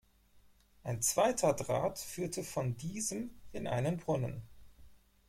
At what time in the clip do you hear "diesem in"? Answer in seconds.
2.75-3.67